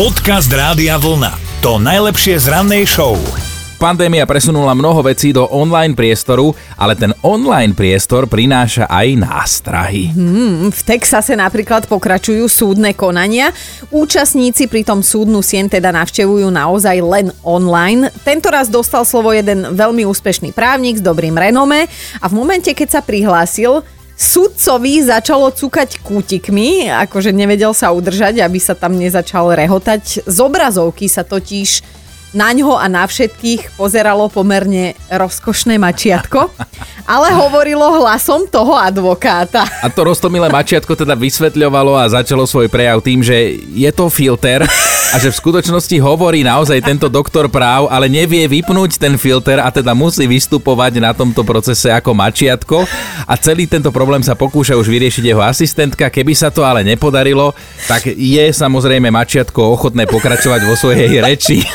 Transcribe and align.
Podcast 0.00 0.48
Rádia 0.48 0.96
Vlna. 0.96 1.60
To 1.60 1.76
najlepšie 1.76 2.40
z 2.40 2.48
rannej 2.48 2.88
show. 2.88 3.20
Pandémia 3.76 4.24
presunula 4.24 4.72
mnoho 4.72 5.04
vecí 5.04 5.28
do 5.28 5.44
online 5.52 5.92
priestoru, 5.92 6.56
ale 6.80 6.96
ten 6.96 7.12
online 7.20 7.76
priestor 7.76 8.24
prináša 8.24 8.88
aj 8.88 9.20
nástrahy. 9.20 10.08
Hmm, 10.16 10.72
v 10.72 10.80
Texase 10.88 11.36
napríklad 11.36 11.84
pokračujú 11.84 12.48
súdne 12.48 12.96
konania. 12.96 13.52
Účastníci 13.92 14.72
pri 14.72 14.88
tom 14.88 15.04
súdnu 15.04 15.44
sien 15.44 15.68
teda 15.68 15.92
navštevujú 15.92 16.48
naozaj 16.48 16.96
len 17.04 17.28
online. 17.44 18.08
Tento 18.24 18.48
raz 18.48 18.72
dostal 18.72 19.04
slovo 19.04 19.36
jeden 19.36 19.76
veľmi 19.76 20.08
úspešný 20.08 20.56
právnik 20.56 20.96
s 20.96 21.04
dobrým 21.04 21.36
renome 21.36 21.84
a 22.16 22.24
v 22.24 22.32
momente, 22.40 22.72
keď 22.72 22.88
sa 22.88 23.00
prihlásil, 23.04 23.84
sudcovi 24.20 25.00
začalo 25.00 25.48
cukať 25.48 26.04
kútikmi, 26.04 26.92
akože 26.92 27.32
nevedel 27.32 27.72
sa 27.72 27.88
udržať, 27.88 28.44
aby 28.44 28.60
sa 28.60 28.76
tam 28.76 29.00
nezačal 29.00 29.48
rehotať. 29.56 30.28
Z 30.28 30.38
obrazovky 30.44 31.08
sa 31.08 31.24
totiž 31.24 32.00
na 32.30 32.54
ňo 32.54 32.78
a 32.78 32.86
na 32.86 33.02
všetkých 33.08 33.74
pozeralo 33.74 34.30
pomerne 34.30 34.94
rozkošné 35.10 35.82
mačiatko, 35.82 36.52
ale 37.08 37.34
hovorilo 37.34 37.82
hlasom 37.98 38.46
toho 38.46 38.78
advokáta. 38.78 39.66
A 39.82 39.90
to 39.90 40.06
roztomilé 40.06 40.46
mačiatko 40.46 40.94
teda 40.94 41.18
vysvetľovalo 41.18 41.98
a 41.98 42.06
začalo 42.06 42.46
svoj 42.46 42.70
prejav 42.70 43.02
tým, 43.02 43.24
že 43.24 43.58
je 43.74 43.90
to 43.90 44.06
filter 44.12 44.62
a 45.10 45.18
že 45.18 45.34
v 45.34 45.40
skutočnosti 45.42 45.96
hovorí 45.98 46.46
naozaj 46.46 46.86
tento 46.86 47.10
doktor 47.10 47.50
práv, 47.50 47.90
ale 47.90 48.06
nevie 48.06 48.46
vypnúť 48.46 48.94
ten 48.94 49.18
filter 49.18 49.58
a 49.58 49.66
teda 49.74 49.90
musí 49.90 50.22
vystupovať 50.30 51.02
na 51.02 51.10
tomto 51.10 51.42
procese 51.42 51.90
ako 51.90 52.14
mačiatko 52.14 52.86
a 53.26 53.34
celý 53.34 53.66
tento 53.66 53.90
problém 53.90 54.22
sa 54.22 54.38
pokúša 54.38 54.78
už 54.78 54.86
vyriešiť 54.86 55.24
jeho 55.26 55.42
asistentka. 55.42 56.14
Keby 56.14 56.32
sa 56.38 56.54
to 56.54 56.62
ale 56.62 56.86
nepodarilo, 56.86 57.50
tak 57.90 58.06
je 58.06 58.44
samozrejme 58.54 59.10
mačiatko 59.10 59.74
ochotné 59.74 60.06
pokračovať 60.06 60.60
vo 60.62 60.78
svojej 60.78 61.18
reči. 61.18 61.66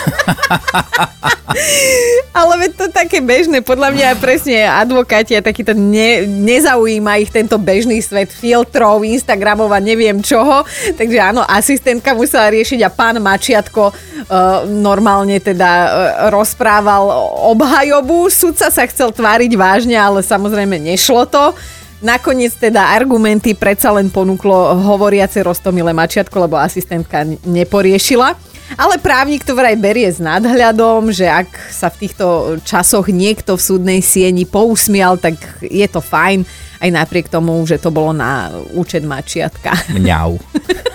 Ale 2.35 2.67
veď 2.67 2.71
to 2.75 2.85
také 2.91 3.23
bežné, 3.23 3.63
podľa 3.63 3.95
mňa 3.95 4.19
presne 4.19 4.67
advokáti 4.67 5.39
a 5.39 5.45
takýto 5.45 5.71
ne, 5.71 6.27
nezaujíma 6.27 7.23
ich 7.23 7.31
tento 7.31 7.55
bežný 7.55 8.03
svet 8.03 8.27
filtrov, 8.27 9.07
Instagramov 9.07 9.71
a 9.71 9.79
neviem 9.79 10.19
čoho. 10.19 10.67
Takže 10.99 11.15
áno, 11.15 11.47
asistentka 11.47 12.11
musela 12.11 12.51
riešiť 12.51 12.83
a 12.83 12.91
pán 12.91 13.23
Mačiatko 13.25 13.89
uh, 13.89 14.69
normálne 14.69 15.41
teda 15.41 15.71
uh, 15.73 15.89
rozprával 16.29 17.09
obhajobu. 17.49 18.29
Sudca 18.29 18.69
sa 18.69 18.85
chcel 18.85 19.09
tváriť 19.09 19.51
vážne, 19.57 19.97
ale 19.97 20.21
samozrejme 20.21 20.77
nešlo 20.77 21.25
to. 21.25 21.57
Nakoniec 22.05 22.53
teda 22.53 22.93
argumenty 22.93 23.57
predsa 23.57 23.89
len 23.89 24.13
ponúklo 24.13 24.77
hovoriace 24.77 25.41
roztomilé 25.41 25.89
mačiatko, 25.89 26.45
lebo 26.45 26.61
asistentka 26.61 27.25
neporiešila. 27.47 28.37
Ale 28.73 28.97
právnik 28.97 29.45
to 29.45 29.53
vraj 29.53 29.77
berie 29.77 30.09
s 30.09 30.17
nadhľadom, 30.17 31.13
že 31.13 31.29
ak 31.29 31.69
sa 31.69 31.93
v 31.93 32.05
týchto 32.05 32.57
časoch 32.65 33.05
niekto 33.13 33.53
v 33.53 33.61
súdnej 33.61 33.99
sieni 34.01 34.43
pousmial, 34.49 35.21
tak 35.21 35.37
je 35.61 35.85
to 35.85 36.01
fajn, 36.01 36.41
aj 36.81 36.89
napriek 36.89 37.29
tomu, 37.29 37.61
že 37.63 37.77
to 37.77 37.93
bolo 37.93 38.11
na 38.11 38.49
účet 38.73 39.05
mačiatka. 39.05 39.77
Mňau. 39.93 40.41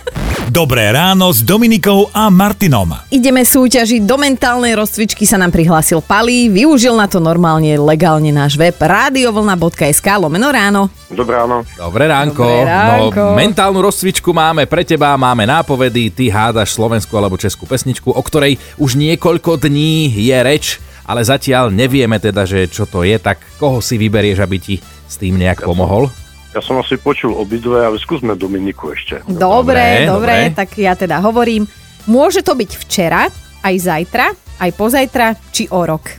Dobré 0.51 0.91
ráno 0.91 1.31
s 1.31 1.47
Dominikou 1.47 2.11
a 2.11 2.27
Martinom. 2.27 2.91
Ideme 3.06 3.47
súťažiť. 3.47 4.03
Do 4.03 4.19
mentálnej 4.19 4.75
rozcvičky 4.75 5.23
sa 5.23 5.39
nám 5.39 5.55
prihlásil 5.55 6.03
Pali. 6.03 6.51
Využil 6.51 6.98
na 6.98 7.06
to 7.06 7.23
normálne 7.23 7.79
legálne 7.79 8.34
náš 8.34 8.59
web 8.59 8.75
radiovlna.sk 8.75 10.03
lomeno 10.19 10.51
ráno. 10.51 10.91
Dobré 11.06 11.39
ráno. 11.39 11.62
Dobré 11.78 12.11
ránko. 12.11 12.43
Dobré 12.43 12.67
ránko. 12.67 13.23
No, 13.31 13.39
mentálnu 13.39 13.78
rozcvičku 13.78 14.34
máme 14.34 14.67
pre 14.67 14.83
teba, 14.83 15.15
máme 15.15 15.47
nápovedy, 15.47 16.11
ty 16.11 16.27
hádaš 16.34 16.75
slovenskú 16.75 17.15
alebo 17.15 17.39
českú 17.39 17.71
pesničku, 17.71 18.11
o 18.11 18.19
ktorej 18.19 18.59
už 18.75 18.98
niekoľko 18.98 19.55
dní 19.55 20.11
je 20.19 20.39
reč, 20.43 20.83
ale 21.06 21.23
zatiaľ 21.23 21.71
nevieme 21.71 22.19
teda, 22.19 22.43
že 22.43 22.67
čo 22.67 22.91
to 22.91 23.06
je, 23.06 23.15
tak 23.23 23.39
koho 23.62 23.78
si 23.78 23.95
vyberieš, 24.03 24.43
aby 24.43 24.59
ti 24.59 24.82
s 24.82 25.15
tým 25.15 25.38
nejak 25.38 25.62
pomohol? 25.62 26.11
Ja 26.50 26.59
som 26.59 26.83
asi 26.83 26.99
počul 26.99 27.31
obidve, 27.33 27.78
ale 27.78 27.94
skúsme 27.97 28.34
Dominiku 28.34 28.91
ešte. 28.91 29.22
Dobre, 29.22 30.03
Dobre, 30.03 30.11
dobre, 30.11 30.34
tak 30.50 30.75
ja 30.75 30.99
teda 30.99 31.22
hovorím. 31.22 31.62
Môže 32.11 32.43
to 32.43 32.59
byť 32.59 32.71
včera, 32.75 33.31
aj 33.62 33.75
zajtra, 33.78 34.27
aj 34.59 34.71
pozajtra, 34.75 35.27
či 35.55 35.71
o 35.71 35.87
rok. 35.87 36.11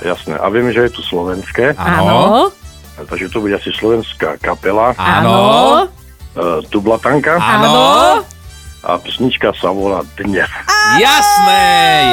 Jasné. 0.00 0.38
A 0.38 0.46
viem, 0.48 0.70
že 0.70 0.88
je 0.88 0.96
tu 0.96 1.02
slovenské, 1.02 1.74
Áno. 1.76 2.48
takže 2.96 3.28
to 3.28 3.42
bude 3.42 3.52
asi 3.52 3.68
slovenská 3.74 4.38
kapela, 4.38 4.94
Áno. 4.96 5.36
e, 6.32 6.62
Tublatanka 6.70 7.36
Áno. 7.36 8.22
A 8.80 8.94
pesnička 8.94 9.50
sa 9.52 9.68
volá 9.68 10.06
Dnes. 10.14 10.46
Jasné, 10.96 11.66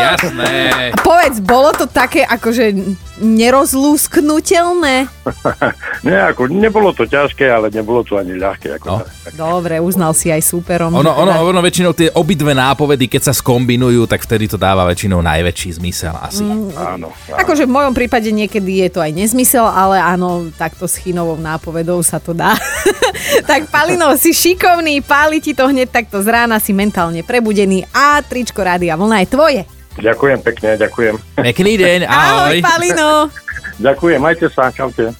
jasné. 0.04 0.52
Povedz, 0.98 1.38
bolo 1.40 1.72
to 1.72 1.86
také 1.86 2.22
akože 2.22 2.74
nerozlúsknutelné? 3.16 5.08
Nie, 6.06 6.20
ako, 6.28 6.50
nebolo 6.50 6.92
to 6.92 7.04
ťažké, 7.04 7.48
ale 7.48 7.70
nebolo 7.70 8.02
to 8.02 8.16
ani 8.16 8.36
ľahké. 8.36 8.76
Ako 8.76 8.86
No. 8.86 8.96
tak. 9.00 9.34
Dobre, 9.34 9.80
uznal 9.80 10.12
si 10.12 10.28
aj 10.28 10.42
súperom. 10.42 10.92
Ono, 10.92 11.08
ono, 11.08 11.32
teda- 11.32 11.46
ono 11.46 11.60
väčšinou 11.62 11.92
tie 11.92 12.12
obidve 12.12 12.52
nápovedy, 12.52 13.08
keď 13.08 13.22
sa 13.26 13.34
skombinujú, 13.34 14.06
tak 14.06 14.22
vtedy 14.22 14.46
to 14.46 14.56
dáva 14.56 14.84
väčšinou 14.86 15.22
najväčší 15.22 15.80
zmysel 15.80 16.14
asi. 16.14 16.44
Mm. 16.44 16.76
Áno, 16.76 17.10
áno. 17.10 17.38
Akože 17.38 17.64
v 17.64 17.74
mojom 17.74 17.94
prípade 17.94 18.30
niekedy 18.30 18.84
je 18.84 18.90
to 18.92 19.00
aj 19.00 19.12
nezmysel, 19.12 19.64
ale 19.64 19.98
áno, 19.98 20.52
takto 20.52 20.86
s 20.86 20.98
chinovou 20.98 21.38
nápovedou 21.38 22.02
sa 22.02 22.20
to 22.20 22.36
dá. 22.36 22.54
tak 23.50 23.72
Palino, 23.72 24.12
si 24.16 24.30
šikovný, 24.30 25.00
páli 25.00 25.40
ti 25.40 25.56
to 25.56 25.66
hneď 25.66 25.90
takto 25.90 26.20
z 26.20 26.28
rána, 26.28 26.55
si 26.58 26.72
mentálne 26.76 27.22
prebudený 27.22 27.86
a 27.94 28.20
tričko 28.24 28.64
Rádia 28.64 28.96
Vlna 28.96 29.24
je 29.24 29.28
tvoje. 29.30 29.62
Ďakujem 29.96 30.40
pekne, 30.44 30.70
ďakujem. 30.76 31.16
Pekný 31.40 31.74
deň, 31.80 32.00
ahoj. 32.10 32.52
Ahoj, 32.52 32.60
Palino. 32.64 33.10
Ďakujem, 33.80 34.20
majte 34.20 34.48
sa, 34.52 34.72
čaute. 34.72 35.12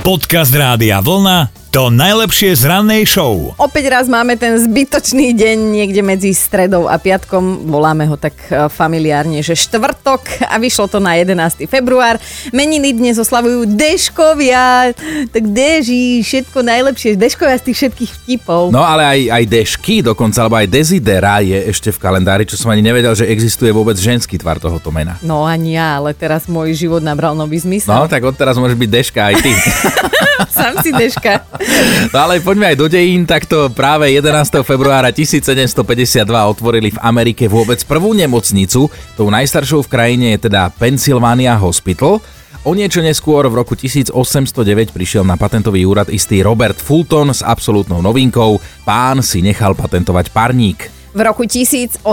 Podcast 0.00 0.52
Rádia 0.52 1.00
Vlna. 1.04 1.59
To 1.70 1.86
najlepšie 1.86 2.50
z 2.58 2.66
rannej 2.66 3.06
show. 3.06 3.54
Opäť 3.54 3.94
raz 3.94 4.10
máme 4.10 4.34
ten 4.34 4.58
zbytočný 4.58 5.30
deň 5.38 5.70
niekde 5.70 6.02
medzi 6.02 6.34
stredou 6.34 6.90
a 6.90 6.98
piatkom. 6.98 7.62
Voláme 7.70 8.10
ho 8.10 8.18
tak 8.18 8.34
e, 8.50 8.66
familiárne, 8.66 9.38
že 9.38 9.54
štvrtok 9.54 10.50
a 10.50 10.58
vyšlo 10.58 10.90
to 10.90 10.98
na 10.98 11.14
11. 11.14 11.70
február. 11.70 12.18
Meniny 12.50 12.90
dnes 12.90 13.22
oslavujú 13.22 13.70
Deškovia. 13.70 14.90
Tak 15.30 15.42
Deži, 15.46 16.26
všetko 16.26 16.58
najlepšie. 16.58 17.14
Deškovia 17.14 17.62
z 17.62 17.70
tých 17.70 17.78
všetkých 17.86 18.12
vtipov. 18.18 18.74
No 18.74 18.82
ale 18.82 19.06
aj, 19.06 19.20
aj 19.30 19.44
Dešky 19.46 20.02
dokonca, 20.02 20.42
alebo 20.42 20.58
aj 20.58 20.66
Desidera 20.66 21.38
je 21.38 21.70
ešte 21.70 21.94
v 21.94 22.02
kalendári, 22.02 22.50
čo 22.50 22.58
som 22.58 22.74
ani 22.74 22.82
nevedel, 22.82 23.14
že 23.14 23.30
existuje 23.30 23.70
vôbec 23.70 23.94
ženský 23.94 24.42
tvar 24.42 24.58
tohoto 24.58 24.90
mena. 24.90 25.22
No 25.22 25.46
ani 25.46 25.78
ja, 25.78 26.02
ale 26.02 26.18
teraz 26.18 26.50
môj 26.50 26.74
život 26.74 26.98
nabral 26.98 27.38
nový 27.38 27.62
zmysel. 27.62 27.94
No, 27.94 28.10
tak 28.10 28.26
odteraz 28.26 28.58
môže 28.58 28.74
byť 28.74 28.90
Deška 28.90 29.20
aj 29.22 29.34
ty. 29.38 29.54
Sám 30.58 30.82
si 30.82 30.90
Deška. 30.90 31.59
No 32.10 32.18
ale 32.26 32.40
poďme 32.40 32.72
aj 32.72 32.76
do 32.80 32.86
dejín, 32.88 33.28
takto 33.28 33.68
práve 33.70 34.10
11. 34.10 34.64
februára 34.64 35.12
1752 35.12 36.24
otvorili 36.26 36.90
v 36.90 36.98
Amerike 37.04 37.46
vôbec 37.46 37.78
prvú 37.84 38.16
nemocnicu. 38.16 38.88
Tou 39.14 39.28
najstaršou 39.28 39.84
v 39.84 39.92
krajine 39.92 40.26
je 40.36 40.48
teda 40.48 40.72
Pennsylvania 40.74 41.54
Hospital. 41.60 42.18
O 42.60 42.76
niečo 42.76 43.00
neskôr 43.00 43.48
v 43.48 43.56
roku 43.56 43.72
1809 43.72 44.92
prišiel 44.92 45.24
na 45.24 45.40
patentový 45.40 45.88
úrad 45.88 46.12
istý 46.12 46.44
Robert 46.44 46.76
Fulton 46.76 47.32
s 47.32 47.40
absolútnou 47.40 48.04
novinkou. 48.04 48.60
Pán 48.84 49.24
si 49.24 49.40
nechal 49.40 49.72
patentovať 49.72 50.28
parník. 50.28 50.99
V 51.10 51.26
roku 51.26 51.42
1858 51.42 52.06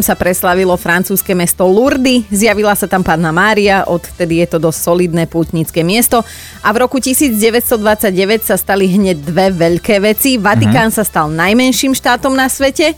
sa 0.00 0.16
preslavilo 0.16 0.72
francúzske 0.80 1.36
mesto 1.36 1.68
Lourdes, 1.68 2.24
zjavila 2.32 2.72
sa 2.72 2.88
tam 2.88 3.04
Panna 3.04 3.28
Mária, 3.28 3.84
odvtedy 3.84 4.40
je 4.40 4.56
to 4.56 4.56
dosť 4.56 4.88
solidné 4.88 5.28
pútnické 5.28 5.84
miesto. 5.84 6.24
A 6.64 6.72
v 6.72 6.80
roku 6.80 6.96
1929 6.96 7.76
sa 8.40 8.56
stali 8.56 8.88
hneď 8.88 9.20
dve 9.20 9.52
veľké 9.52 10.00
veci. 10.00 10.40
Vatikán 10.40 10.96
sa 10.96 11.04
stal 11.04 11.28
najmenším 11.28 11.92
štátom 11.92 12.32
na 12.32 12.48
svete 12.48 12.96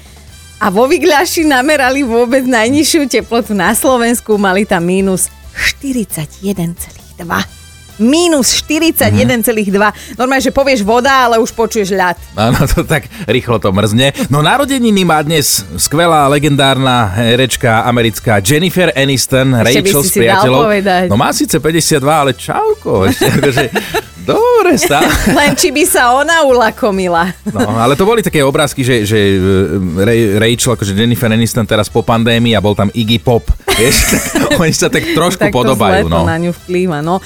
a 0.63 0.71
vo 0.71 0.87
Vigľaši 0.87 1.43
namerali 1.43 2.07
vôbec 2.07 2.47
najnižšiu 2.47 3.11
teplotu 3.11 3.59
na 3.59 3.75
Slovensku, 3.75 4.39
mali 4.39 4.71
tam 4.71 4.87
mínus 4.87 5.35
41,2 5.83 7.66
Mínus 7.97 8.53
41,2. 8.65 10.17
Normálne, 10.21 10.45
že 10.45 10.53
povieš 10.53 10.85
voda, 10.85 11.29
ale 11.29 11.41
už 11.41 11.53
počuješ 11.57 11.97
ľad. 11.97 12.17
Áno, 12.37 12.61
to 12.69 12.85
tak 12.85 13.09
rýchlo 13.25 13.57
to 13.57 13.73
mrzne. 13.73 14.13
No 14.29 14.45
narodeniny 14.45 15.03
má 15.09 15.25
dnes 15.25 15.65
skvelá 15.81 16.29
legendárna 16.29 17.09
herečka 17.17 17.89
americká 17.89 18.45
Jennifer 18.45 18.93
Aniston, 18.93 19.57
Ešte 19.65 19.81
Rachel 19.81 20.03
si 20.05 20.09
s 20.09 20.15
priateľov. 20.21 20.63
No 21.09 21.17
má 21.17 21.33
síce 21.33 21.57
52, 21.57 22.05
ale 22.05 22.33
čauko. 22.37 23.09
Ešte, 23.09 23.33
akože 23.33 23.65
Dobre, 24.27 24.75
stále. 24.83 25.07
Len 25.31 25.55
či 25.55 25.71
by 25.71 25.85
sa 25.87 26.19
ona 26.19 26.43
ulakomila. 26.43 27.31
No, 27.55 27.79
ale 27.79 27.95
to 27.95 28.03
boli 28.03 28.27
také 28.27 28.43
obrázky, 28.43 28.83
že, 28.83 29.07
že 29.07 29.39
e, 29.39 29.39
Ray, 30.03 30.21
Rachel, 30.35 30.75
akože 30.75 30.93
Jennifer 30.99 31.31
Aniston 31.31 31.63
teraz 31.63 31.87
po 31.87 32.03
pandémii 32.03 32.59
a 32.59 32.61
bol 32.61 32.75
tam 32.75 32.91
Iggy 32.91 33.23
Pop. 33.23 33.47
Vieš, 33.79 33.97
oni 34.63 34.75
sa 34.75 34.91
tak 34.91 35.07
trošku 35.15 35.47
tak 35.47 35.55
podobajú. 35.55 36.11
No. 36.11 36.27
na 36.27 36.41
ňu 36.43 36.51
vplýva, 36.51 37.05
no. 37.05 37.23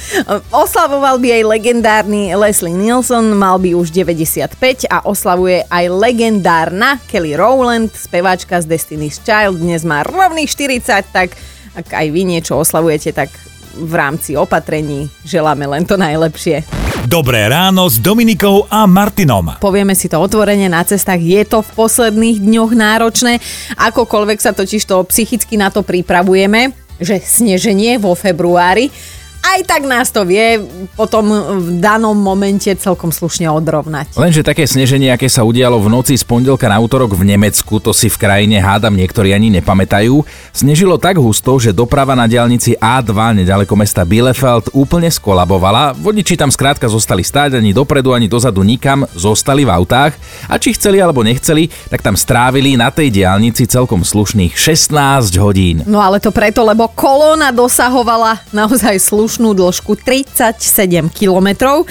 Oslavoval 0.52 1.16
by 1.22 1.40
aj 1.40 1.42
legendárny 1.48 2.36
Leslie 2.36 2.76
Nielsen, 2.76 3.32
mal 3.32 3.56
by 3.56 3.72
už 3.72 3.88
95 3.94 4.90
a 4.90 5.00
oslavuje 5.08 5.64
aj 5.72 5.84
legendárna 5.88 7.00
Kelly 7.08 7.38
Rowland, 7.38 7.96
speváčka 7.96 8.60
z 8.60 8.68
Destiny's 8.68 9.22
Child, 9.22 9.56
dnes 9.62 9.86
má 9.86 10.04
rovných 10.04 10.50
40, 10.50 11.08
tak 11.14 11.32
ak 11.70 11.86
aj 11.86 12.06
vy 12.10 12.22
niečo 12.26 12.58
oslavujete, 12.58 13.14
tak 13.14 13.30
v 13.78 13.94
rámci 13.94 14.34
opatrení 14.34 15.06
želáme 15.22 15.66
len 15.70 15.86
to 15.86 15.94
najlepšie. 15.94 16.79
Dobré 17.08 17.48
ráno 17.48 17.88
s 17.88 17.96
Dominikou 17.96 18.68
a 18.68 18.84
Martinom. 18.84 19.56
Povieme 19.56 19.96
si 19.96 20.12
to 20.12 20.20
otvorene 20.20 20.68
na 20.68 20.84
cestách, 20.84 21.16
je 21.16 21.40
to 21.48 21.64
v 21.64 21.70
posledných 21.72 22.44
dňoch 22.44 22.76
náročné, 22.76 23.40
akokoľvek 23.80 24.38
sa 24.40 24.52
totiž 24.52 24.84
to 24.84 25.00
psychicky 25.08 25.56
na 25.56 25.72
to 25.72 25.80
pripravujeme, 25.80 26.76
že 27.00 27.16
sneženie 27.16 27.96
vo 27.96 28.12
februári, 28.12 28.92
aj 29.40 29.60
tak 29.64 29.82
nás 29.88 30.12
to 30.12 30.22
vie 30.28 30.60
potom 30.94 31.32
v 31.58 31.68
danom 31.80 32.14
momente 32.14 32.68
celkom 32.76 33.08
slušne 33.10 33.48
odrovnať. 33.48 34.14
Lenže 34.14 34.44
také 34.44 34.68
sneženie, 34.68 35.10
aké 35.10 35.26
sa 35.26 35.42
udialo 35.42 35.80
v 35.80 35.88
noci 35.88 36.14
z 36.14 36.24
pondelka 36.24 36.68
na 36.68 36.78
útorok 36.78 37.16
v 37.16 37.34
Nemecku, 37.34 37.80
to 37.80 37.90
si 37.96 38.12
v 38.12 38.20
krajine 38.20 38.60
hádam 38.60 38.94
niektorí 38.94 39.32
ani 39.32 39.48
nepamätajú, 39.58 40.22
snežilo 40.52 41.00
tak 41.00 41.16
husto, 41.16 41.56
že 41.56 41.74
doprava 41.74 42.12
na 42.12 42.28
diaľnici 42.28 42.76
A2 42.78 43.42
nedaleko 43.42 43.74
mesta 43.74 44.04
Bielefeld 44.04 44.70
úplne 44.76 45.08
skolabovala. 45.08 45.96
Vodiči 45.96 46.36
tam 46.36 46.52
skrátka 46.52 46.86
zostali 46.86 47.24
stáť 47.24 47.58
ani 47.58 47.72
dopredu, 47.72 48.12
ani 48.12 48.28
dozadu 48.28 48.60
nikam, 48.60 49.08
zostali 49.16 49.64
v 49.64 49.72
autách 49.72 50.14
a 50.46 50.60
či 50.60 50.76
chceli 50.76 51.00
alebo 51.00 51.24
nechceli, 51.24 51.72
tak 51.88 52.04
tam 52.04 52.14
strávili 52.14 52.76
na 52.76 52.92
tej 52.92 53.10
diaľnici 53.10 53.66
celkom 53.66 54.04
slušných 54.04 54.54
16 54.54 55.34
hodín. 55.40 55.82
No 55.88 55.98
ale 55.98 56.20
to 56.20 56.30
preto, 56.30 56.62
lebo 56.62 56.86
kolóna 56.92 57.50
dosahovala 57.50 58.44
naozaj 58.52 59.00
slušnú 59.30 59.54
dĺžku 59.54 59.94
37 59.94 61.06
kilometrov. 61.14 61.86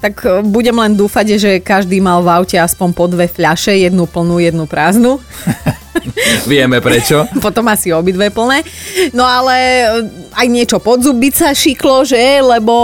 Tak 0.00 0.24
e, 0.24 0.40
budem 0.48 0.72
len 0.72 0.96
dúfať, 0.96 1.36
že 1.36 1.50
každý 1.60 2.00
mal 2.00 2.24
v 2.24 2.32
aute 2.32 2.56
aspoň 2.56 2.88
po 2.96 3.04
dve 3.04 3.28
fľaše, 3.28 3.76
jednu 3.76 4.08
plnú, 4.08 4.40
jednu 4.40 4.64
prázdnu. 4.64 5.20
Vieme 6.48 6.80
prečo. 6.80 7.28
Potom 7.44 7.68
asi 7.68 7.92
obidve 7.92 8.32
plné. 8.32 8.64
No 9.12 9.28
ale 9.28 9.56
e, 9.60 9.84
aj 10.34 10.46
niečo 10.46 10.78
pod 10.78 11.02
zuby 11.02 11.30
sa 11.34 11.50
šiklo, 11.50 12.06
že? 12.06 12.40
Lebo 12.42 12.74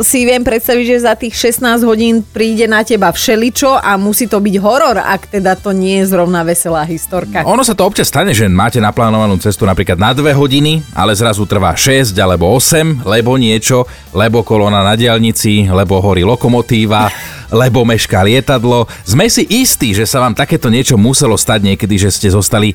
si 0.00 0.24
viem 0.24 0.40
predstaviť, 0.40 0.84
že 0.84 1.04
za 1.04 1.14
tých 1.16 1.34
16 1.36 1.84
hodín 1.84 2.24
príde 2.24 2.64
na 2.64 2.84
teba 2.84 3.12
všeličo 3.12 3.80
a 3.80 3.96
musí 4.00 4.28
to 4.28 4.40
byť 4.40 4.56
horor, 4.60 4.96
ak 5.00 5.32
teda 5.32 5.56
to 5.58 5.72
nie 5.74 6.02
je 6.02 6.10
zrovna 6.12 6.44
veselá 6.46 6.84
historka. 6.86 7.44
Ono 7.44 7.62
sa 7.62 7.76
to 7.76 7.84
občas 7.84 8.08
stane, 8.08 8.32
že 8.32 8.48
máte 8.48 8.80
naplánovanú 8.80 9.36
cestu 9.40 9.68
napríklad 9.68 10.00
na 10.00 10.10
2 10.16 10.34
hodiny, 10.34 10.80
ale 10.96 11.12
zrazu 11.16 11.44
trvá 11.44 11.76
6 11.76 12.16
alebo 12.16 12.48
8, 12.52 13.04
lebo 13.04 13.36
niečo, 13.36 13.84
lebo 14.14 14.46
kolona 14.46 14.80
na 14.80 14.94
diaľnici, 14.96 15.68
lebo 15.68 16.00
horí 16.00 16.24
lokomotíva, 16.24 17.08
lebo 17.62 17.86
mešká 17.86 18.24
lietadlo. 18.24 18.88
Sme 19.06 19.30
si 19.30 19.46
istí, 19.46 19.92
že 19.94 20.08
sa 20.08 20.20
vám 20.20 20.34
takéto 20.34 20.72
niečo 20.72 20.98
muselo 20.98 21.38
stať 21.38 21.74
niekedy, 21.74 22.00
že 22.00 22.10
ste 22.10 22.28
zostali 22.32 22.74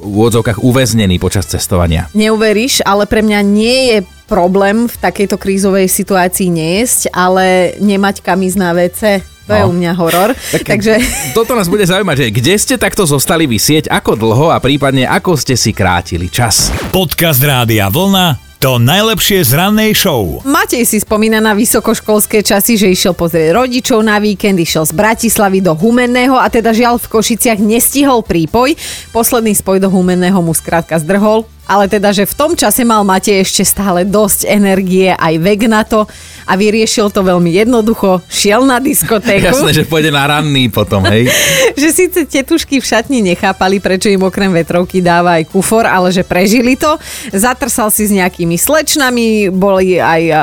v 0.00 0.14
úvodzovkách 0.16 0.64
uväznení 0.64 1.20
počas 1.20 1.46
cestovania. 1.46 2.08
Neuveríš, 2.16 2.80
ale 2.88 3.04
pre 3.04 3.20
mňa 3.20 3.40
nie 3.44 3.78
je 3.94 3.98
problém 4.24 4.88
v 4.88 4.96
takejto 4.96 5.36
krízovej 5.36 5.86
situácii 5.90 6.48
nejesť, 6.48 7.12
ale 7.12 7.76
nemať 7.78 8.24
kam 8.24 8.40
ísť 8.40 8.58
na 8.58 8.70
WC. 8.72 9.02
To 9.50 9.52
no. 9.52 9.58
je 9.58 9.64
u 9.66 9.74
mňa 9.74 9.92
horor. 9.98 10.30
Tak, 10.54 10.66
Takže 10.66 10.94
Toto 11.34 11.54
nás 11.54 11.66
bude 11.66 11.82
zaujímať, 11.86 12.16
že 12.16 12.26
kde 12.30 12.54
ste 12.58 12.74
takto 12.78 13.06
zostali 13.06 13.46
vysieť, 13.46 13.90
ako 13.90 14.18
dlho 14.18 14.46
a 14.54 14.58
prípadne 14.62 15.06
ako 15.06 15.34
ste 15.34 15.58
si 15.58 15.74
krátili 15.74 16.30
čas. 16.30 16.70
Podcast 16.94 17.42
Rádia 17.42 17.90
Vlna 17.90 18.49
to 18.60 18.76
najlepšie 18.76 19.40
z 19.40 19.56
rannej 19.56 19.96
show. 19.96 20.44
Matej 20.44 20.84
si 20.84 21.00
spomína 21.00 21.40
na 21.40 21.56
vysokoškolské 21.56 22.44
časy, 22.44 22.76
že 22.76 22.92
išiel 22.92 23.16
pozrieť 23.16 23.56
rodičov 23.56 24.04
na 24.04 24.20
víkend, 24.20 24.60
išiel 24.60 24.84
z 24.84 24.92
Bratislavy 24.92 25.64
do 25.64 25.72
Humenného 25.72 26.36
a 26.36 26.44
teda 26.52 26.76
žiaľ 26.76 27.00
v 27.00 27.08
Košiciach 27.08 27.56
nestihol 27.56 28.20
prípoj. 28.20 28.76
Posledný 29.16 29.56
spoj 29.56 29.80
do 29.80 29.88
Humenného 29.88 30.44
mu 30.44 30.52
skrátka 30.52 31.00
zdrhol, 31.00 31.48
ale 31.70 31.86
teda, 31.86 32.10
že 32.10 32.26
v 32.26 32.34
tom 32.34 32.58
čase 32.58 32.82
mal 32.82 33.06
Matej 33.06 33.46
ešte 33.46 33.62
stále 33.62 34.02
dosť 34.02 34.50
energie, 34.50 35.14
aj 35.14 35.34
vek 35.38 35.70
na 35.70 35.86
to 35.86 36.10
a 36.50 36.58
vyriešil 36.58 37.14
to 37.14 37.22
veľmi 37.22 37.54
jednoducho. 37.54 38.26
Šiel 38.26 38.66
na 38.66 38.82
diskotéku. 38.82 39.54
Jasné, 39.54 39.70
že 39.70 39.86
pôjde 39.86 40.10
na 40.10 40.26
ranný 40.26 40.66
potom, 40.66 41.06
hej. 41.06 41.30
že 41.80 41.94
síce 41.94 42.26
tetušky 42.26 42.82
v 42.82 42.84
šatni 42.90 43.22
nechápali, 43.22 43.78
prečo 43.78 44.10
im 44.10 44.26
okrem 44.26 44.50
vetrovky 44.50 44.98
dáva 44.98 45.38
aj 45.38 45.46
kufor, 45.46 45.86
ale 45.86 46.10
že 46.10 46.26
prežili 46.26 46.74
to. 46.74 46.98
Zatrsal 47.30 47.94
si 47.94 48.10
s 48.10 48.12
nejakými 48.18 48.58
slečnami, 48.58 49.54
boli 49.54 50.02
aj 50.02 50.22
a, 50.26 50.42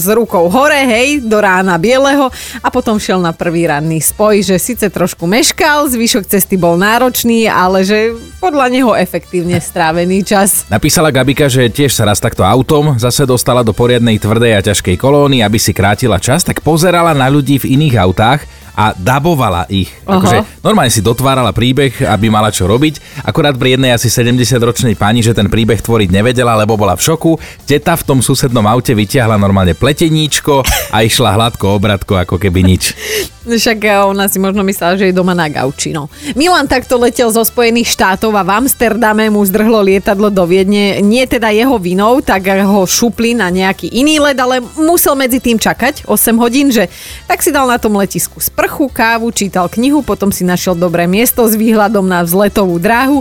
s 0.00 0.08
rukou 0.08 0.48
hore, 0.48 0.80
hej, 0.80 1.20
do 1.20 1.44
rána 1.44 1.76
bieleho 1.76 2.32
a 2.64 2.72
potom 2.72 2.96
šiel 2.96 3.20
na 3.20 3.36
prvý 3.36 3.68
ranný 3.68 4.00
spoj, 4.00 4.40
že 4.40 4.56
síce 4.56 4.88
trošku 4.88 5.28
meškal, 5.28 5.92
zvyšok 5.92 6.24
cesty 6.24 6.56
bol 6.56 6.80
náročný, 6.80 7.44
ale 7.52 7.84
že 7.84 8.16
podľa 8.40 8.72
neho 8.72 8.96
efektívne 8.96 9.60
strávený 9.60 10.24
čas. 10.24 10.53
Napísala 10.70 11.10
Gabika, 11.10 11.50
že 11.50 11.66
tiež 11.66 11.90
sa 11.90 12.06
raz 12.06 12.22
takto 12.22 12.46
autom 12.46 12.96
zase 12.96 13.26
dostala 13.26 13.66
do 13.66 13.74
poriadnej 13.74 14.16
tvrdej 14.20 14.52
a 14.54 14.64
ťažkej 14.64 14.96
kolóny, 14.96 15.42
aby 15.42 15.58
si 15.58 15.74
krátila 15.74 16.22
čas, 16.22 16.46
tak 16.46 16.62
pozerala 16.62 17.12
na 17.12 17.26
ľudí 17.26 17.58
v 17.58 17.74
iných 17.74 17.96
autách 17.98 18.46
a 18.74 18.90
dabovala 18.92 19.70
ich. 19.70 19.88
Aha. 20.04 20.18
Akože 20.18 20.38
normálne 20.60 20.90
si 20.90 21.00
dotvárala 21.00 21.54
príbeh, 21.54 21.94
aby 22.10 22.26
mala 22.26 22.50
čo 22.50 22.66
robiť. 22.66 23.22
Akurát 23.22 23.54
pri 23.54 23.78
jednej 23.78 23.94
asi 23.94 24.10
70-ročnej 24.10 24.98
pani, 24.98 25.22
že 25.22 25.30
ten 25.30 25.46
príbeh 25.46 25.78
tvoriť 25.78 26.10
nevedela, 26.10 26.58
lebo 26.58 26.74
bola 26.74 26.98
v 26.98 27.06
šoku. 27.06 27.38
Teta 27.64 27.94
v 27.94 28.06
tom 28.06 28.18
susednom 28.18 28.66
aute 28.66 28.92
vytiahla 28.92 29.38
normálne 29.38 29.78
pleteníčko 29.78 30.66
a 30.90 31.06
išla 31.06 31.38
hladko 31.38 31.78
obratko, 31.78 32.18
ako 32.18 32.36
keby 32.36 32.66
nič. 32.66 32.84
Však 33.44 33.78
e, 33.84 33.92
ona 34.08 34.24
si 34.24 34.40
možno 34.40 34.64
myslela, 34.64 34.96
že 34.96 35.12
je 35.12 35.14
doma 35.16 35.36
na 35.36 35.52
gauči. 35.52 35.92
No. 35.92 36.08
Milan 36.32 36.64
takto 36.64 36.96
letel 36.96 37.28
zo 37.28 37.44
Spojených 37.44 37.92
štátov 37.92 38.32
a 38.32 38.42
v 38.42 38.64
Amsterdame 38.64 39.28
mu 39.28 39.44
zdrhlo 39.44 39.84
lietadlo 39.84 40.32
do 40.32 40.48
Viedne. 40.48 41.04
Nie 41.04 41.28
teda 41.28 41.52
jeho 41.52 41.76
vinou, 41.76 42.24
tak 42.24 42.48
ho 42.48 42.88
šupli 42.88 43.36
na 43.36 43.52
nejaký 43.52 43.92
iný 43.92 44.16
led, 44.18 44.40
ale 44.40 44.64
musel 44.80 45.12
medzi 45.12 45.44
tým 45.44 45.60
čakať 45.60 46.08
8 46.08 46.40
hodín, 46.40 46.72
že 46.72 46.88
tak 47.28 47.44
si 47.44 47.52
dal 47.52 47.68
na 47.68 47.76
tom 47.76 48.00
letisku 48.00 48.40
sprchu, 48.40 48.88
kávu, 48.88 49.28
čítal 49.28 49.68
knihu, 49.68 50.00
potom 50.00 50.32
si 50.32 50.42
našiel 50.42 50.72
dobré 50.72 51.04
miesto 51.04 51.44
s 51.44 51.52
výhľadom 51.52 52.08
na 52.08 52.24
vzletovú 52.24 52.80
dráhu 52.80 53.20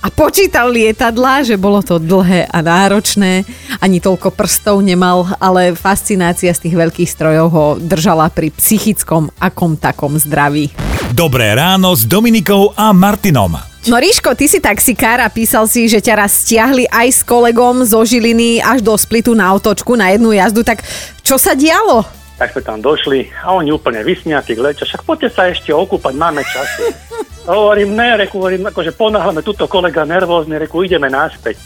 a 0.00 0.08
počítal 0.08 0.72
lietadla, 0.72 1.44
že 1.44 1.60
bolo 1.60 1.84
to 1.84 2.00
dlhé 2.00 2.48
a 2.48 2.58
náročné, 2.64 3.44
ani 3.84 4.00
toľko 4.00 4.32
prstov 4.32 4.80
nemal, 4.80 5.28
ale 5.36 5.76
fascinácia 5.76 6.48
z 6.52 6.68
tých 6.68 6.76
veľkých 6.76 7.10
strojov 7.12 7.46
ho 7.52 7.66
držala 7.76 8.32
pri 8.32 8.48
psychickom 8.52 9.28
akom 9.36 9.76
takom 9.76 10.16
zdraví. 10.16 10.72
Dobré 11.12 11.52
ráno 11.52 11.92
s 11.92 12.08
Dominikou 12.08 12.72
a 12.72 12.96
Martinom. 12.96 13.60
No 13.88 13.96
Ríško, 13.96 14.36
ty 14.36 14.44
si 14.44 14.60
taxikár 14.60 15.24
a 15.24 15.32
písal 15.32 15.64
si, 15.64 15.88
že 15.88 16.04
ťa 16.04 16.14
raz 16.20 16.44
stiahli 16.44 16.84
aj 16.92 17.08
s 17.08 17.20
kolegom 17.24 17.80
zo 17.88 18.04
Žiliny 18.04 18.60
až 18.60 18.84
do 18.84 18.92
Splitu 18.92 19.32
na 19.32 19.48
otočku 19.56 19.96
na 19.96 20.12
jednu 20.12 20.36
jazdu, 20.36 20.60
tak 20.60 20.84
čo 21.24 21.40
sa 21.40 21.56
dialo? 21.56 22.19
Tak 22.40 22.56
sme 22.56 22.64
tam 22.64 22.80
došli 22.80 23.28
a 23.44 23.52
oni 23.52 23.68
úplne 23.68 24.00
vysmiatí, 24.00 24.56
lečia, 24.56 24.88
však 24.88 25.04
poďte 25.04 25.28
sa 25.28 25.52
ešte 25.52 25.76
okúpať, 25.76 26.16
máme 26.16 26.40
čas. 26.48 26.68
hovorím, 27.52 27.92
ne, 27.92 28.16
reku, 28.16 28.40
hovorím, 28.40 28.72
akože 28.72 28.96
ponáhľame 28.96 29.44
túto 29.44 29.68
kolega 29.68 30.08
nervózny, 30.08 30.56
reku, 30.56 30.80
ideme 30.80 31.12
naspäť. 31.12 31.60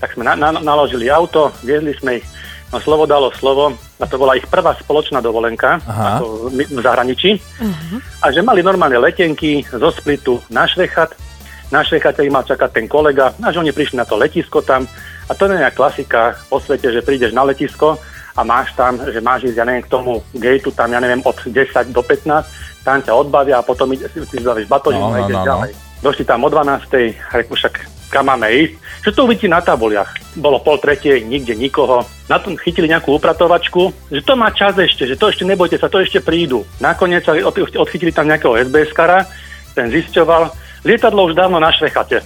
Tak 0.00 0.16
sme 0.16 0.24
na, 0.24 0.32
na, 0.32 0.56
naložili 0.56 1.12
auto, 1.12 1.52
viezli 1.60 1.92
sme 2.00 2.24
ich, 2.24 2.26
no 2.72 2.80
slovo 2.80 3.04
dalo 3.04 3.28
slovo, 3.36 3.76
a 4.00 4.04
to 4.08 4.16
bola 4.16 4.36
ich 4.36 4.48
prvá 4.48 4.76
spoločná 4.76 5.20
dovolenka 5.24 5.80
Aha. 5.84 6.20
ako 6.20 6.52
v 6.52 6.80
zahraničí. 6.80 7.30
A 8.20 8.32
že 8.32 8.44
mali 8.44 8.60
normálne 8.60 9.00
letenky 9.00 9.64
zo 9.68 9.88
Splitu 9.92 10.40
na 10.52 10.68
Švechat, 10.68 11.16
na 11.72 11.84
Švechate 11.84 12.22
ich 12.22 12.32
mal 12.32 12.44
čakať 12.44 12.70
ten 12.72 12.86
kolega, 12.86 13.32
a 13.40 13.52
že 13.52 13.60
oni 13.60 13.72
prišli 13.72 14.00
na 14.00 14.08
to 14.08 14.16
letisko 14.16 14.60
tam. 14.62 14.88
A 15.26 15.34
to 15.34 15.50
je 15.50 15.58
nejaká 15.58 15.74
klasika 15.74 16.38
po 16.46 16.62
svete, 16.62 16.92
že 16.92 17.02
prídeš 17.02 17.34
na 17.34 17.42
letisko 17.42 17.98
a 18.36 18.40
máš 18.44 18.76
tam, 18.76 19.00
že 19.00 19.18
máš 19.24 19.48
ísť, 19.48 19.56
ja 19.56 19.64
neviem, 19.64 19.82
k 19.82 19.92
tomu 19.92 20.20
gateu, 20.36 20.68
tam, 20.70 20.92
ja 20.92 21.00
neviem, 21.00 21.24
od 21.24 21.36
10 21.40 21.56
do 21.88 22.02
15, 22.04 22.84
tam 22.84 23.00
ťa 23.00 23.12
odbavia 23.16 23.58
a 23.58 23.66
potom 23.66 23.90
ide, 23.96 24.06
si 24.12 24.36
zbavíš 24.38 24.68
batožinu 24.68 25.08
No, 25.08 25.16
a 25.16 25.18
no, 25.18 25.22
ideš 25.24 25.36
no, 25.36 25.42
no. 25.42 25.48
ďalej. 25.48 25.70
Došli 26.04 26.24
tam 26.28 26.44
o 26.44 26.48
12. 26.52 27.16
a 27.32 27.32
reku, 27.40 27.56
však 27.56 27.74
kam 28.12 28.28
máme 28.30 28.46
ísť? 28.52 28.74
Že 29.02 29.10
to 29.10 29.20
uvidíte 29.26 29.48
na 29.50 29.58
tabuliach. 29.64 30.10
Bolo 30.38 30.62
pol 30.62 30.78
tretej, 30.78 31.24
nikde 31.26 31.58
nikoho. 31.58 32.06
Na 32.30 32.38
tom 32.38 32.54
chytili 32.54 32.86
nejakú 32.86 33.16
upratovačku, 33.16 33.90
že 34.12 34.22
to 34.22 34.38
má 34.38 34.52
čas 34.54 34.78
ešte, 34.78 35.08
že 35.08 35.18
to 35.18 35.32
ešte 35.32 35.42
nebojte 35.42 35.80
sa, 35.80 35.90
to 35.90 35.98
ešte 35.98 36.22
prídu. 36.22 36.62
Nakoniec 36.78 37.26
sa 37.26 37.34
od- 37.34 37.74
odchytili 37.74 38.14
tam 38.14 38.30
nejakého 38.30 38.54
SBS-kara, 38.68 39.26
ten 39.74 39.90
zisťoval, 39.90 40.52
lietadlo 40.86 41.26
už 41.26 41.34
dávno 41.34 41.58
na 41.58 41.74
Švechate. 41.74 42.22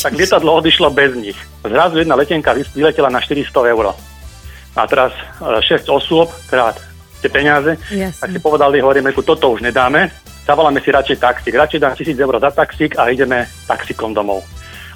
Tak 0.00 0.16
lietadlo 0.16 0.56
odišlo 0.56 0.88
bez 0.88 1.12
nich. 1.12 1.36
Zrazu 1.60 2.00
jedna 2.00 2.16
letenka 2.16 2.56
vyletela 2.72 3.12
na 3.12 3.20
400 3.20 3.68
eur. 3.68 3.92
A 4.80 4.88
teraz 4.88 5.12
6 5.44 5.92
osôb 5.92 6.32
krát 6.48 6.80
tie 7.20 7.28
peniaze. 7.28 7.76
Jasne. 7.92 8.16
Tak 8.16 8.28
si 8.32 8.40
povedali, 8.40 8.80
hovoríme, 8.80 9.12
toto 9.12 9.52
už 9.52 9.60
nedáme, 9.60 10.08
zavoláme 10.48 10.80
si 10.80 10.88
radšej 10.88 11.20
taxík. 11.20 11.52
Radšej 11.52 11.80
dám 11.84 11.92
1000 11.92 12.16
eur 12.16 12.34
za 12.40 12.50
taxík 12.50 12.96
a 12.96 13.12
ideme 13.12 13.44
taxikom 13.68 14.16
domov. 14.16 14.40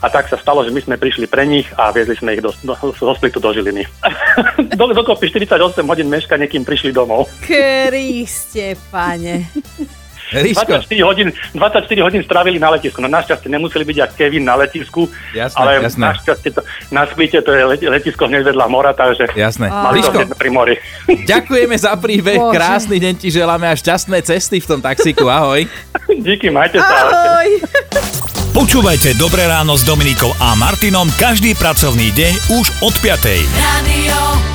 A 0.01 0.13
tak 0.13 0.29
sa 0.29 0.37
stalo, 0.37 0.61
že 0.65 0.73
my 0.73 0.81
sme 0.85 0.97
prišli 1.01 1.25
pre 1.25 1.49
nich 1.49 1.65
a 1.81 1.89
viezli 1.89 2.17
sme 2.17 2.37
ich 2.37 2.45
do, 2.45 2.53
do, 2.61 2.77
zo 2.77 3.13
Splitu 3.17 3.41
do 3.41 3.53
Žiliny. 3.53 3.89
do, 4.81 4.85
dokopy 4.93 5.33
48 5.33 5.81
hodín 5.85 6.13
meškania, 6.13 6.49
kým 6.49 6.65
prišli 6.65 6.93
domov. 6.93 7.29
Kriste, 7.41 8.77
pane. 8.93 9.49
Ríško, 10.35 10.71
24 10.83 11.03
hodín, 11.05 11.29
24 11.53 12.01
hodín 12.03 12.23
strávili 12.23 12.59
na 12.59 12.71
letisku. 12.71 12.99
No 12.99 13.07
našťastie 13.07 13.47
nemuseli 13.47 13.85
byť 13.85 13.99
ako 14.01 14.15
Kevin 14.15 14.43
na 14.43 14.55
letisku, 14.57 15.07
Jasné, 15.31 15.55
ale 15.55 15.71
jasné. 15.83 16.03
našťastie 16.03 16.51
to, 16.51 16.61
na 16.91 17.03
Splite 17.07 17.39
to 17.41 17.51
je 17.51 17.63
let- 17.65 17.85
letisko 17.85 18.27
hneď 18.27 18.43
vedľa 18.51 18.67
mora, 18.67 18.91
takže 18.91 19.31
jasné. 19.35 19.69
mali 19.69 20.01
to 20.01 20.11
Ríško, 20.11 20.35
pri 20.35 20.51
mori. 20.51 20.75
ďakujeme 21.33 21.77
za 21.77 21.95
príbeh, 21.95 22.39
Bože. 22.39 22.55
krásny 22.55 22.97
deň 22.99 23.15
ti 23.15 23.29
želáme 23.29 23.67
a 23.67 23.75
šťastné 23.75 24.19
cesty 24.23 24.59
v 24.59 24.67
tom 24.67 24.81
taxíku, 24.81 25.29
ahoj. 25.29 25.63
Díky, 26.27 26.51
majte 26.51 26.81
sa. 26.81 26.95
Ahoj. 27.07 27.49
Počúvajte 28.55 29.19
Dobré 29.19 29.51
ráno 29.51 29.75
s 29.75 29.83
Dominikou 29.83 30.31
a 30.39 30.55
Martinom 30.55 31.11
každý 31.19 31.59
pracovný 31.59 32.15
deň 32.15 32.33
už 32.55 32.67
od 32.87 32.95
5. 33.03 33.43
Radio. 33.51 34.54